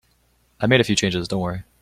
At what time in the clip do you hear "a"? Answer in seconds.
0.81-0.83